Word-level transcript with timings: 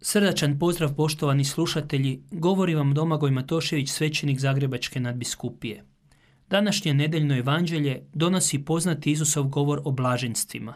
Srdačan 0.00 0.58
pozdrav 0.58 0.94
poštovani 0.94 1.44
slušatelji, 1.44 2.22
govori 2.30 2.74
vam 2.74 2.94
Domagoj 2.94 3.30
Matošević, 3.30 3.90
svećenik 3.90 4.40
Zagrebačke 4.40 5.00
nadbiskupije. 5.00 5.84
Današnje 6.50 6.94
nedeljno 6.94 7.36
evanđelje 7.36 8.06
donosi 8.14 8.64
poznati 8.64 9.10
Isusov 9.12 9.48
govor 9.48 9.80
o 9.84 9.92
blaženstvima. 9.92 10.74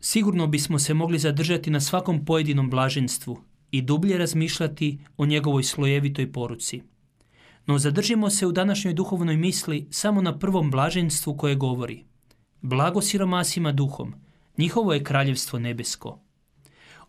Sigurno 0.00 0.46
bismo 0.46 0.78
se 0.78 0.94
mogli 0.94 1.18
zadržati 1.18 1.70
na 1.70 1.80
svakom 1.80 2.24
pojedinom 2.24 2.70
blaženstvu 2.70 3.40
i 3.70 3.82
dublje 3.82 4.18
razmišljati 4.18 4.98
o 5.16 5.26
njegovoj 5.26 5.62
slojevitoj 5.62 6.32
poruci. 6.32 6.82
No 7.66 7.78
zadržimo 7.78 8.30
se 8.30 8.46
u 8.46 8.52
današnjoj 8.52 8.94
duhovnoj 8.94 9.36
misli 9.36 9.88
samo 9.90 10.22
na 10.22 10.38
prvom 10.38 10.70
blaženstvu 10.70 11.36
koje 11.36 11.54
govori 11.54 12.04
Blago 12.60 13.00
siromasima 13.00 13.72
duhom, 13.72 14.14
njihovo 14.56 14.94
je 14.94 15.04
kraljevstvo 15.04 15.58
nebesko. 15.58 16.27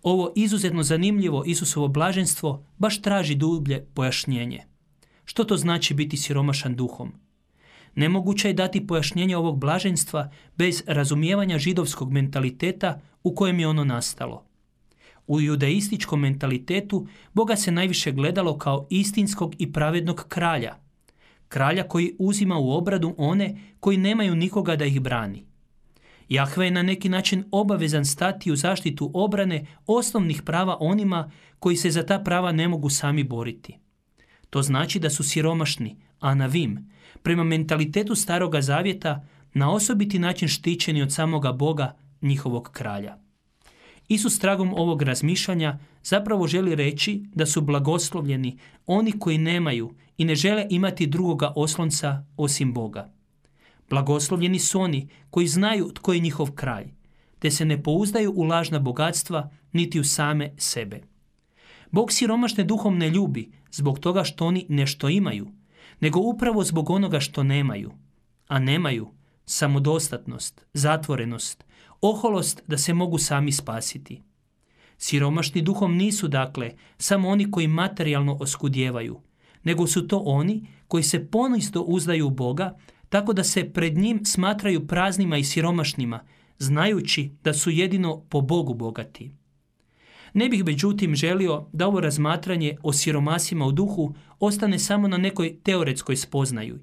Ovo 0.04 0.34
izuzetno 0.36 0.84
zanimljivo 0.84 1.44
Isusovo 1.46 1.88
blaženstvo 1.88 2.66
baš 2.78 3.02
traži 3.02 3.36
dublje 3.36 3.86
pojašnjenje. 3.94 4.64
Što 5.26 5.44
to 5.44 5.58
znači 5.58 5.94
biti 5.94 6.18
siromašan 6.18 6.76
duhom? 6.76 7.14
Nemoguće 7.96 8.48
je 8.48 8.54
dati 8.54 8.88
pojašnjenje 8.88 9.38
ovog 9.38 9.60
blaženstva 9.60 10.32
bez 10.58 10.84
razumijevanja 10.88 11.58
židovskog 11.58 12.12
mentaliteta 12.12 13.02
u 13.24 13.36
kojem 13.36 13.60
je 13.60 13.68
ono 13.68 13.84
nastalo. 13.84 14.46
U 15.28 15.42
judaističkom 15.42 16.20
mentalitetu 16.20 17.08
Boga 17.34 17.56
se 17.56 17.72
najviše 17.72 18.12
gledalo 18.12 18.58
kao 18.58 18.88
istinskog 18.90 19.56
i 19.58 19.72
pravednog 19.74 20.26
kralja. 20.28 20.76
Kralja 21.48 21.84
koji 21.84 22.16
uzima 22.20 22.58
u 22.58 22.72
obradu 22.72 23.16
one 23.18 23.62
koji 23.80 23.98
nemaju 23.98 24.36
nikoga 24.36 24.76
da 24.76 24.86
ih 24.86 25.02
brani. 25.02 25.49
Jahve 26.30 26.66
je 26.66 26.72
na 26.72 26.84
neki 26.84 27.10
način 27.10 27.44
obavezan 27.52 28.06
stati 28.06 28.52
u 28.52 28.56
zaštitu 28.56 29.12
obrane 29.14 29.66
osnovnih 29.88 30.42
prava 30.42 30.78
onima 30.80 31.32
koji 31.60 31.76
se 31.76 31.92
za 31.92 32.06
ta 32.06 32.20
prava 32.20 32.52
ne 32.52 32.68
mogu 32.68 32.90
sami 32.90 33.24
boriti. 33.24 33.78
To 34.50 34.62
znači 34.62 35.00
da 35.00 35.10
su 35.10 35.24
siromašni, 35.24 35.98
a 36.20 36.36
na 36.36 36.46
vim, 36.46 36.90
prema 37.24 37.44
mentalitetu 37.44 38.16
staroga 38.16 38.62
zavjeta, 38.62 39.28
na 39.54 39.72
osobiti 39.72 40.20
način 40.20 40.48
štićeni 40.48 41.02
od 41.02 41.14
samoga 41.14 41.52
Boga, 41.52 41.96
njihovog 42.22 42.70
kralja. 42.72 43.18
Isus 44.08 44.40
tragom 44.40 44.74
ovog 44.74 45.02
razmišljanja 45.02 45.80
zapravo 46.04 46.48
želi 46.48 46.76
reći 46.76 47.24
da 47.36 47.46
su 47.46 47.62
blagoslovljeni 47.62 48.58
oni 48.86 49.12
koji 49.20 49.38
nemaju 49.38 49.94
i 50.18 50.26
ne 50.26 50.36
žele 50.36 50.68
imati 50.70 51.08
drugoga 51.08 51.54
oslonca 51.56 52.26
osim 52.38 52.74
Boga. 52.74 53.19
Blagoslovljeni 53.90 54.60
su 54.60 54.82
oni 54.82 55.10
koji 55.30 55.48
znaju 55.48 55.92
tko 55.94 56.14
je 56.14 56.20
njihov 56.20 56.52
kralj, 56.52 56.88
te 57.40 57.52
se 57.52 57.66
ne 57.66 57.84
pouzdaju 57.84 58.34
u 58.36 58.44
lažna 58.44 58.80
bogatstva 58.80 59.50
niti 59.72 60.00
u 60.00 60.04
same 60.04 60.54
sebe. 60.58 61.02
Bog 61.92 62.12
siromašne 62.12 62.64
duhom 62.64 62.98
ne 62.98 63.10
ljubi 63.10 63.52
zbog 63.72 64.00
toga 64.00 64.24
što 64.24 64.46
oni 64.46 64.66
nešto 64.70 65.10
imaju, 65.10 65.48
nego 66.00 66.20
upravo 66.20 66.64
zbog 66.64 66.90
onoga 66.90 67.20
što 67.20 67.44
nemaju. 67.44 67.92
A 68.48 68.60
nemaju 68.60 69.08
samodostatnost, 69.46 70.66
zatvorenost, 70.74 71.66
oholost 72.02 72.64
da 72.68 72.78
se 72.78 72.94
mogu 72.94 73.18
sami 73.18 73.52
spasiti. 73.52 74.22
Siromašni 74.98 75.62
duhom 75.62 75.96
nisu 75.96 76.28
dakle 76.28 76.72
samo 76.98 77.30
oni 77.30 77.52
koji 77.52 77.68
materijalno 77.68 78.38
oskudjevaju, 78.40 79.22
nego 79.64 79.88
su 79.88 80.08
to 80.08 80.18
oni 80.26 80.68
koji 80.88 81.04
se 81.04 81.28
ponisto 81.28 81.82
uzdaju 81.82 82.28
u 82.28 82.30
Boga 82.30 82.78
tako 83.10 83.34
da 83.34 83.44
se 83.44 83.70
pred 83.74 83.98
njim 83.98 84.26
smatraju 84.26 84.88
praznima 84.88 85.38
i 85.38 85.44
siromašnima, 85.44 86.20
znajući 86.58 87.32
da 87.44 87.54
su 87.54 87.70
jedino 87.70 88.22
po 88.30 88.42
Bogu 88.42 88.74
bogati. 88.74 89.32
Ne 90.34 90.50
bih 90.50 90.66
međutim 90.66 91.16
želio 91.16 91.66
da 91.74 91.88
ovo 91.88 92.00
razmatranje 92.00 92.78
o 92.84 92.94
siromasima 92.94 93.66
u 93.66 93.72
duhu 93.72 94.14
ostane 94.40 94.80
samo 94.80 95.08
na 95.08 95.18
nekoj 95.18 95.60
teoretskoj 95.64 96.16
spoznaju, 96.16 96.80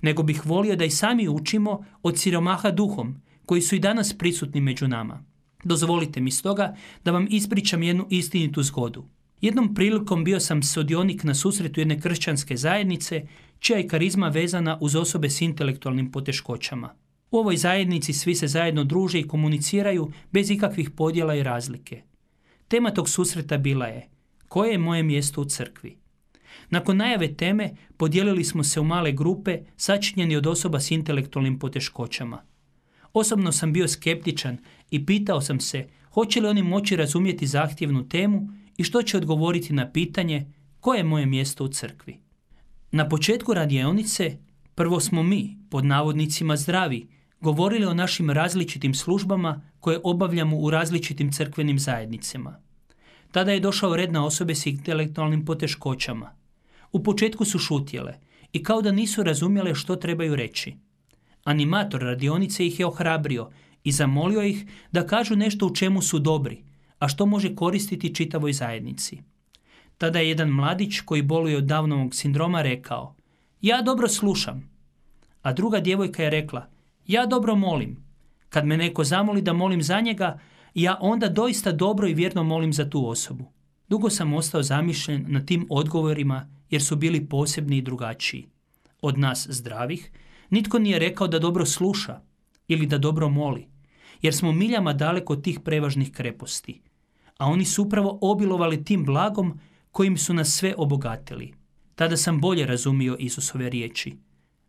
nego 0.00 0.22
bih 0.22 0.46
volio 0.46 0.76
da 0.76 0.84
i 0.84 0.90
sami 0.90 1.28
učimo 1.28 1.84
od 2.02 2.18
siromaha 2.18 2.70
duhom, 2.70 3.20
koji 3.46 3.60
su 3.60 3.76
i 3.76 3.78
danas 3.78 4.18
prisutni 4.18 4.60
među 4.60 4.88
nama. 4.88 5.24
Dozvolite 5.64 6.20
mi 6.20 6.30
stoga 6.30 6.76
da 7.04 7.10
vam 7.10 7.26
ispričam 7.30 7.82
jednu 7.82 8.06
istinitu 8.10 8.62
zgodu. 8.62 9.04
Jednom 9.40 9.74
prilikom 9.74 10.24
bio 10.24 10.40
sam 10.40 10.62
sudionik 10.62 11.24
na 11.24 11.34
susretu 11.34 11.80
jedne 11.80 12.00
kršćanske 12.00 12.56
zajednice 12.56 13.26
čija 13.58 13.78
je 13.78 13.88
karizma 13.88 14.28
vezana 14.28 14.78
uz 14.80 14.96
osobe 14.96 15.30
s 15.30 15.40
intelektualnim 15.40 16.12
poteškoćama. 16.12 16.94
U 17.30 17.38
ovoj 17.38 17.56
zajednici 17.56 18.12
svi 18.12 18.34
se 18.34 18.46
zajedno 18.46 18.84
druže 18.84 19.20
i 19.20 19.28
komuniciraju 19.28 20.12
bez 20.32 20.50
ikakvih 20.50 20.90
podjela 20.90 21.34
i 21.34 21.42
razlike. 21.42 22.02
Tema 22.68 22.90
tog 22.90 23.08
susreta 23.08 23.58
bila 23.58 23.86
je 23.86 24.08
koje 24.48 24.72
je 24.72 24.78
moje 24.78 25.02
mjesto 25.02 25.40
u 25.40 25.44
crkvi. 25.44 25.96
Nakon 26.70 26.96
najave 26.96 27.34
teme 27.34 27.70
podijelili 27.96 28.44
smo 28.44 28.64
se 28.64 28.80
u 28.80 28.84
male 28.84 29.12
grupe 29.12 29.58
sačinjeni 29.76 30.36
od 30.36 30.46
osoba 30.46 30.80
s 30.80 30.90
intelektualnim 30.90 31.58
poteškoćama. 31.58 32.42
Osobno 33.12 33.52
sam 33.52 33.72
bio 33.72 33.88
skeptičan 33.88 34.58
i 34.90 35.06
pitao 35.06 35.40
sam 35.40 35.60
se 35.60 35.88
hoće 36.12 36.40
li 36.40 36.48
oni 36.48 36.62
moći 36.62 36.96
razumjeti 36.96 37.46
zahtjevnu 37.46 38.08
temu 38.08 38.48
i 38.76 38.84
što 38.84 39.02
će 39.02 39.16
odgovoriti 39.16 39.72
na 39.72 39.90
pitanje 39.92 40.52
koje 40.80 40.98
je 40.98 41.04
moje 41.04 41.26
mjesto 41.26 41.64
u 41.64 41.68
crkvi. 41.68 42.18
Na 42.92 43.08
početku 43.08 43.54
radionice 43.54 44.36
prvo 44.76 45.00
smo 45.00 45.22
mi, 45.22 45.58
pod 45.70 45.84
navodnicima 45.84 46.56
zdravi, 46.56 47.08
govorili 47.40 47.86
o 47.86 47.94
našim 47.94 48.30
različitim 48.30 48.94
službama 48.94 49.60
koje 49.80 50.00
obavljamo 50.04 50.56
u 50.56 50.70
različitim 50.70 51.32
crkvenim 51.32 51.78
zajednicama. 51.78 52.60
Tada 53.32 53.52
je 53.52 53.60
došao 53.60 53.96
red 53.96 54.12
na 54.12 54.26
osobe 54.26 54.54
s 54.54 54.66
intelektualnim 54.66 55.44
poteškoćama. 55.44 56.34
U 56.92 57.02
početku 57.02 57.44
su 57.44 57.58
šutjele 57.58 58.14
i 58.52 58.62
kao 58.62 58.82
da 58.82 58.92
nisu 58.92 59.22
razumjele 59.22 59.74
što 59.74 59.96
trebaju 59.96 60.36
reći. 60.36 60.76
Animator 61.44 62.00
radionice 62.00 62.66
ih 62.66 62.80
je 62.80 62.86
ohrabrio 62.86 63.50
i 63.84 63.92
zamolio 63.92 64.42
ih 64.42 64.64
da 64.92 65.06
kažu 65.06 65.36
nešto 65.36 65.66
u 65.66 65.74
čemu 65.74 66.02
su 66.02 66.18
dobri, 66.18 66.62
a 66.98 67.08
što 67.08 67.26
može 67.26 67.54
koristiti 67.54 68.14
čitavoj 68.14 68.52
zajednici. 68.52 69.18
Tada 69.98 70.18
je 70.18 70.28
jedan 70.28 70.48
mladić 70.48 71.00
koji 71.00 71.22
boluje 71.22 71.56
od 71.56 71.64
davnovog 71.64 72.14
sindroma 72.14 72.62
rekao 72.62 73.14
Ja 73.60 73.82
dobro 73.82 74.08
slušam. 74.08 74.70
A 75.42 75.52
druga 75.52 75.80
djevojka 75.80 76.22
je 76.22 76.30
rekla 76.30 76.66
Ja 77.06 77.26
dobro 77.26 77.54
molim. 77.54 77.96
Kad 78.48 78.66
me 78.66 78.76
neko 78.76 79.04
zamoli 79.04 79.42
da 79.42 79.52
molim 79.52 79.82
za 79.82 80.00
njega, 80.00 80.38
ja 80.74 80.98
onda 81.00 81.28
doista 81.28 81.72
dobro 81.72 82.08
i 82.08 82.14
vjerno 82.14 82.44
molim 82.44 82.72
za 82.72 82.90
tu 82.90 83.08
osobu. 83.08 83.44
Dugo 83.88 84.10
sam 84.10 84.34
ostao 84.34 84.62
zamišljen 84.62 85.24
na 85.28 85.46
tim 85.46 85.66
odgovorima 85.70 86.48
jer 86.70 86.82
su 86.82 86.96
bili 86.96 87.28
posebni 87.28 87.76
i 87.76 87.82
drugačiji. 87.82 88.46
Od 89.02 89.18
nas 89.18 89.46
zdravih 89.50 90.10
nitko 90.50 90.78
nije 90.78 90.98
rekao 90.98 91.28
da 91.28 91.38
dobro 91.38 91.66
sluša 91.66 92.20
ili 92.68 92.86
da 92.86 92.98
dobro 92.98 93.28
moli, 93.28 93.66
jer 94.22 94.34
smo 94.34 94.52
miljama 94.52 94.92
daleko 94.92 95.32
od 95.32 95.44
tih 95.44 95.60
prevažnih 95.60 96.12
kreposti. 96.12 96.80
A 97.38 97.46
oni 97.46 97.64
su 97.64 97.82
upravo 97.82 98.18
obilovali 98.22 98.84
tim 98.84 99.04
blagom 99.04 99.60
kojim 99.92 100.18
su 100.18 100.34
nas 100.34 100.48
sve 100.48 100.74
obogatili. 100.76 101.54
Tada 101.94 102.16
sam 102.16 102.40
bolje 102.40 102.66
razumio 102.66 103.16
Isusove 103.18 103.70
riječi. 103.70 104.16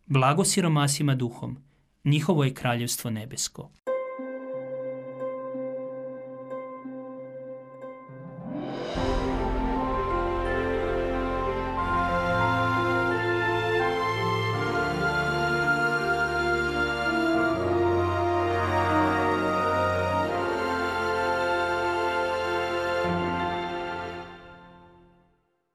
Blago 0.06 0.44
siromasima 0.44 1.14
duhom, 1.14 1.56
njihovo 2.04 2.44
je 2.44 2.54
kraljevstvo 2.54 3.10
nebesko. 3.10 3.70